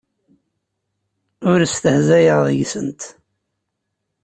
[1.51, 3.01] Ur stehzayeɣ deg-sent.